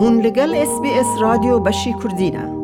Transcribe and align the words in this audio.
هون 0.00 0.20
لگل 0.20 0.54
اس 0.54 0.80
بی 0.82 0.90
اس 0.90 1.06
رادیو 1.20 1.58
بشی 1.58 1.94
کردینه 2.02 2.58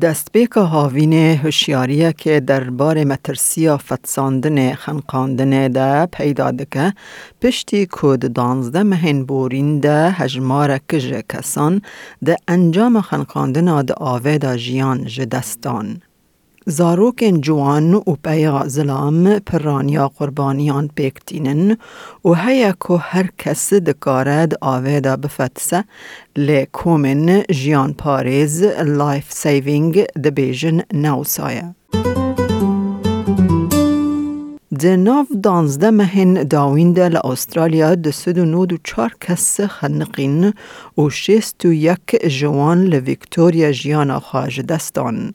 دستپیک 0.00 0.50
هاوین 0.50 1.12
هوشیاریه 1.12 2.12
که 2.12 2.40
درباره 2.40 3.04
مترسیا 3.04 3.76
فتساندن 3.76 4.74
خنقاندن 4.74 5.68
ده 5.68 6.06
پیدا 6.06 6.50
دکه 6.50 6.92
پشتی 7.42 7.86
کود 7.86 8.32
دانزده 8.32 8.82
مهین 8.82 9.26
بورین 9.26 9.80
ده 9.80 10.10
هجمار 10.10 10.78
کج 10.78 11.22
کسان 11.28 11.82
ده 12.24 12.36
انجام 12.48 13.00
خنقاندن 13.00 13.82
ده 13.82 13.94
آوه 13.94 14.38
ده 14.38 14.56
جیان 14.56 15.04
جدستان. 15.04 16.00
زاروکن 16.66 17.40
جوان 17.40 17.94
و 17.94 18.00
پیا 18.24 18.62
زلام 18.66 19.38
پرانیا 19.38 20.08
قربانیان 20.08 20.90
پیکتینن 20.96 21.76
و 22.24 22.34
هیا 22.34 22.72
که 22.72 22.94
هر 22.94 23.28
کس 23.38 23.72
دکارد 23.72 24.52
آویدا 24.60 25.16
بفتسه 25.16 25.84
لی 26.36 26.66
کومن 26.66 27.42
جیان 27.50 27.92
پاریز 27.92 28.62
لایف 28.84 29.32
سیوینگ 29.32 30.04
دبیجن 30.04 30.80
نوسایه. 30.94 31.74
د 34.82 34.86
ناف 34.86 35.26
دانزده 35.42 35.90
مهن 35.90 36.42
داوینده 36.42 37.08
لأسترالیا 37.08 37.94
د 37.94 38.10
سد 38.10 38.38
و 38.38 38.44
نود 38.44 38.72
و 38.72 38.76
چار 38.84 39.16
کس 39.20 39.60
خنقین 39.60 40.52
و 40.98 41.10
شیست 41.10 41.64
و 41.64 41.72
یک 41.72 42.16
جوان 42.38 42.84
لویکتوریا 42.84 43.72
جیانا 43.72 44.20
خواج 44.20 44.60
دستان. 44.60 45.34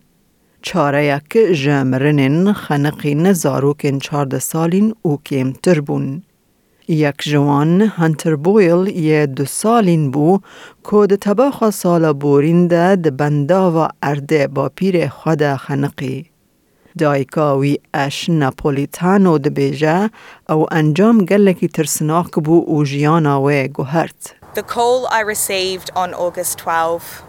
چاره 0.61 1.05
یک 1.05 1.37
جمرنین 1.63 2.53
خنقین 2.53 3.33
زاروکین 3.33 3.99
چارده 3.99 4.39
سالین 4.39 4.95
او 5.01 5.19
کمتر 5.25 5.81
بون. 5.81 6.23
یک 6.87 7.15
جوان 7.19 7.81
هنتر 7.81 8.35
بویل 8.35 8.87
یه 8.87 9.25
دو 9.25 9.45
سالین 9.45 10.11
بو 10.11 10.39
که 10.91 11.07
ده 11.09 11.17
تباخ 11.17 11.69
سال 11.69 12.13
بورین 12.13 12.67
ده 12.67 12.95
ده 12.95 13.11
بندا 13.11 13.71
و 13.71 13.87
ارده 14.03 14.47
با 14.47 14.69
پیر 14.69 15.07
خود 15.07 15.55
خنقی. 15.55 16.25
دایکاوی 16.97 17.77
اش 17.93 18.29
ناپولیتانو 18.29 19.37
ده 19.37 19.49
بیجه 19.49 20.09
او 20.49 20.73
انجام 20.73 21.25
گلکی 21.25 21.67
ترسناک 21.67 22.31
بو 22.31 22.63
او 22.67 22.83
جیانا 22.83 23.41
و 23.41 23.67
گوهرت. 23.67 24.35
The 24.55 24.63
call 24.63 25.07
I 25.11 25.21
received 25.21 25.89
on 25.95 26.13
August 26.13 26.57
12 26.57 27.23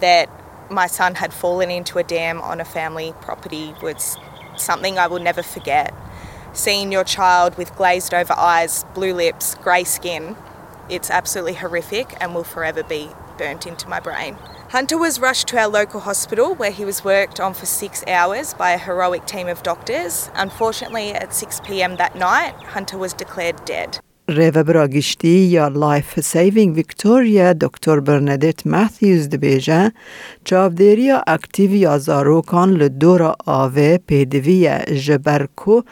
that 0.00 0.43
my 0.70 0.86
son 0.86 1.16
had 1.16 1.32
fallen 1.32 1.70
into 1.70 1.98
a 1.98 2.02
dam 2.02 2.40
on 2.40 2.60
a 2.60 2.64
family 2.64 3.14
property 3.20 3.74
was 3.82 4.16
something 4.56 4.98
I 4.98 5.06
will 5.06 5.20
never 5.20 5.42
forget. 5.42 5.94
Seeing 6.52 6.92
your 6.92 7.04
child 7.04 7.56
with 7.56 7.74
glazed 7.76 8.14
over 8.14 8.32
eyes, 8.34 8.84
blue 8.94 9.12
lips, 9.12 9.54
grey 9.56 9.84
skin, 9.84 10.36
it's 10.88 11.10
absolutely 11.10 11.54
horrific 11.54 12.16
and 12.20 12.34
will 12.34 12.44
forever 12.44 12.82
be 12.82 13.10
burnt 13.38 13.66
into 13.66 13.88
my 13.88 14.00
brain. 14.00 14.36
Hunter 14.70 14.98
was 14.98 15.20
rushed 15.20 15.48
to 15.48 15.58
our 15.58 15.68
local 15.68 16.00
hospital 16.00 16.54
where 16.54 16.70
he 16.70 16.84
was 16.84 17.04
worked 17.04 17.38
on 17.38 17.54
for 17.54 17.66
six 17.66 18.04
hours 18.06 18.54
by 18.54 18.72
a 18.72 18.78
heroic 18.78 19.26
team 19.26 19.48
of 19.48 19.62
doctors. 19.62 20.30
Unfortunately, 20.34 21.12
at 21.12 21.32
6 21.32 21.60
pm 21.60 21.96
that 21.96 22.16
night, 22.16 22.54
Hunter 22.54 22.98
was 22.98 23.12
declared 23.12 23.64
dead. 23.64 24.00
ریوبرا 24.28 24.86
گشتی 24.86 25.28
یا 25.28 25.68
لایف 25.68 26.20
سیوینگ 26.20 26.74
ویکتوریا 26.76 27.52
دکتر 27.52 28.00
برندت 28.00 28.66
ماتیوز 28.66 29.28
دبیجه 29.30 29.92
چاودیریا 30.44 31.22
اکتیو 31.26 31.74
یا 31.74 31.98
زاروکان 31.98 32.70
لدورا 32.70 33.36
آوه 33.46 33.98
پیدوی 33.98 34.78
جبرکو 35.06 35.82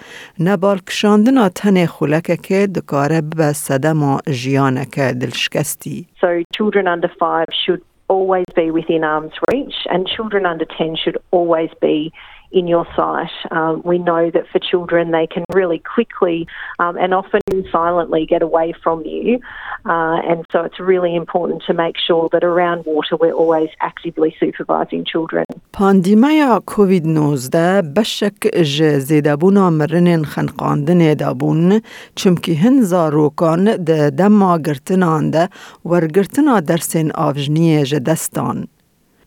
نبال 0.41 0.79
کشاندنا 0.79 1.49
تن 1.49 1.87
خولکه 1.87 2.37
که 2.37 2.67
دکاره 2.67 3.21
به 3.37 3.53
صدما 3.53 4.21
جیانکه 4.31 5.13
دلشکستی. 5.13 6.07
So 6.21 6.43
children 6.57 6.87
under 6.89 7.09
five 7.09 7.49
should 7.67 7.83
always 8.09 8.49
be 8.57 8.71
within 8.71 9.05
arm's 9.05 9.37
reach 9.53 9.79
and 9.91 10.07
children 10.17 10.47
under 10.47 10.67
10 10.79 10.97
should 10.97 11.19
always 11.31 11.71
be 11.81 12.13
in 12.52 12.68
your 12.68 12.86
sight. 12.96 13.32
Um, 13.52 13.82
we 13.84 13.98
know 13.98 14.32
that 14.32 14.46
for 14.52 14.60
children, 14.60 15.12
they 15.12 15.28
can 15.28 15.44
really 15.54 15.82
quickly 15.96 16.48
um, 16.80 16.98
and 16.98 17.14
often 17.14 17.42
silently 17.72 18.26
get 18.26 18.42
away 18.42 18.74
from 18.84 19.04
you. 19.06 19.40
Uh, 19.86 20.20
and 20.30 20.46
so 20.52 20.64
it's 20.64 20.80
really 20.80 21.16
important 21.16 21.64
to 21.68 21.74
make 21.74 21.98
sure 22.08 22.30
that 22.32 22.44
around 22.44 22.86
water 22.86 23.16
we're 23.22 23.34
always 23.34 23.70
actively 23.82 24.36
supervising 24.40 25.06
children. 25.06 25.46
پاندیمیا 25.74 26.60
کووید 26.66 27.06
19 27.06 27.82
بشک 27.96 28.48
ج 28.64 28.84
زیدابونا 29.00 29.70
مرنین 29.70 30.26
خنقاندن 30.26 31.14
دابون 31.14 31.82
چمکی 32.16 32.54
هن 32.54 32.82
زاروکان 32.82 33.64
ده 33.84 34.10
دما 34.10 34.58
گرتنان 34.58 35.32
ده 35.32 35.50
ورگرتنا 35.86 36.60
درسین 36.60 37.12
آوجنی 37.12 37.84
جدستان. 37.84 38.68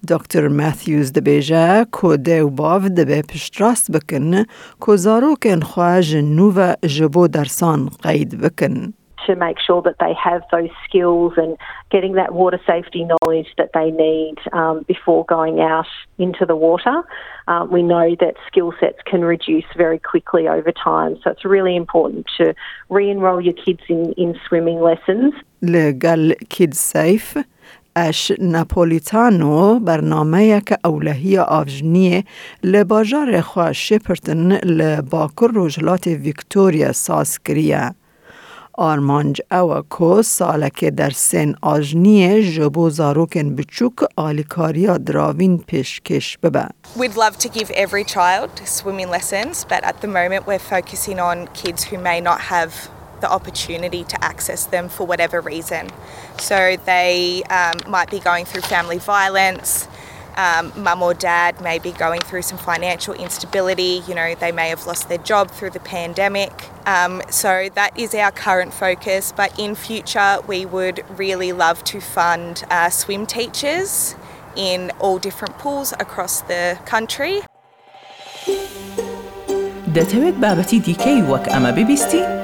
دکتر 0.09 0.49
ماثیوز 0.49 1.13
دبیجه 1.13 1.87
که 2.03 2.17
ده 2.17 2.43
و 2.43 2.51
باو 2.51 2.89
دبه 2.89 3.23
پشتراست 3.23 3.93
بکن 3.93 4.45
که 4.87 4.97
زاروکن 4.97 5.61
خواج 5.61 6.17
نوو 6.17 6.75
جبو 6.87 7.29
درسان 7.29 7.91
قید 8.03 8.41
بکن. 8.41 8.93
to 9.27 9.37
make 9.37 9.59
sure 9.67 9.83
that 9.83 9.97
they 10.01 10.15
have 10.15 10.43
those 10.51 10.71
skills 10.87 11.33
and 11.37 11.57
getting 11.91 12.15
that 12.15 12.33
water 12.33 12.61
safety 12.67 13.05
knowledge 13.05 13.49
that 13.59 13.71
they 13.75 13.91
need 13.91 14.37
um, 14.53 14.85
before 14.89 15.25
going 15.27 15.61
out 15.61 15.87
into 16.19 16.47
the 16.47 16.57
water. 16.57 17.03
Uh, 17.47 17.67
we 17.71 17.83
know 17.83 18.17
that 18.25 18.35
skill 18.47 18.73
sets 18.81 18.99
can 19.05 19.23
reduce 19.23 19.65
very 19.77 19.99
quickly 19.99 20.49
over 20.49 20.73
time, 20.73 21.19
so 21.23 21.31
it's 21.31 21.45
really 21.45 21.77
important 21.77 22.27
to 22.39 22.55
re 22.89 23.11
enroll 23.11 23.41
your 23.41 23.59
kids 23.65 23.83
in, 23.89 24.13
in 24.15 24.39
swimming 24.49 24.81
lessons. 24.81 25.35
لگل 25.63 26.33
کید 26.51 26.73
سیف 26.73 27.39
اش 27.96 28.32
ناپولیتانو 28.40 29.80
برنامه 29.80 30.62
که 30.62 30.78
اولهی 30.86 31.38
آوجنیه 31.38 32.24
لباجار 32.64 33.42
خواه 33.42 33.74
شپرتن 33.74 34.52
لباکر 34.52 35.48
روجلات 35.48 36.08
ویکتوریا 36.08 36.92
ساز 36.92 37.40
کریه. 37.40 37.96
آرمانج 38.78 39.42
او 39.52 39.82
کو 39.90 40.22
سالک 40.22 40.86
در 40.86 41.10
سن 41.10 41.56
آجنیه 41.62 42.52
جبو 42.52 42.90
زاروکن 42.90 43.56
بچوک 43.56 43.94
آلیکاریا 44.16 44.98
دراوین 44.98 45.58
پیشکش 45.58 46.38
ببه. 46.38 46.68
We'd 46.98 47.16
love 47.16 47.38
to 47.38 47.50
give 47.50 47.72
every 47.72 48.04
child 48.04 48.50
swimming 48.66 49.10
lessons, 49.10 49.66
but 49.70 49.84
at 49.84 50.02
the 50.02 50.08
moment 50.08 50.48
we're 50.48 50.68
focusing 50.76 51.20
on 51.20 51.48
kids 51.54 51.84
who 51.84 51.98
may 51.98 52.20
not 52.22 52.40
have 52.42 52.72
the 53.25 53.31
opportunity 53.31 54.05
to 54.05 54.25
access 54.25 54.65
them 54.65 54.89
for 54.89 55.07
whatever 55.07 55.41
reason. 55.41 55.89
So 56.39 56.77
they 56.85 57.43
um, 57.45 57.79
might 57.87 58.11
be 58.11 58.19
going 58.19 58.45
through 58.45 58.63
family 58.63 58.99
violence. 58.99 59.89
Um, 60.37 60.73
mum 60.77 61.03
or 61.03 61.13
dad 61.13 61.61
may 61.61 61.79
be 61.79 61.93
going 61.93 62.21
through 62.21 62.43
some 62.43 62.57
financial 62.57 63.15
instability. 63.15 64.03
You 64.07 64.15
know, 64.15 64.35
they 64.35 64.53
may 64.53 64.69
have 64.71 64.87
lost 64.87 65.09
their 65.09 65.19
job 65.19 65.51
through 65.51 65.71
the 65.71 65.81
pandemic. 65.81 66.53
Um, 66.87 67.21
so 67.31 67.69
that 67.75 67.99
is 67.99 68.15
our 68.15 68.31
current 68.31 68.73
focus. 68.73 69.33
But 69.37 69.59
in 69.59 69.75
future, 69.75 70.39
we 70.47 70.65
would 70.65 71.05
really 71.19 71.53
love 71.53 71.85
to 71.85 72.01
fund 72.01 72.65
uh, 72.71 72.91
swim 72.91 73.27
teachers 73.27 74.15
in 74.57 74.93
all 74.99 75.19
different 75.19 75.59
pools 75.59 75.93
across 75.93 76.41
the 76.43 76.79
country. 76.87 77.43
دەتەوێت 79.97 80.37
بابەتی 80.45 80.79
دیکەی 80.87 81.21
وەک 81.31 81.45
ئەمە 81.53 81.71
ببیستی؟ 81.77 82.44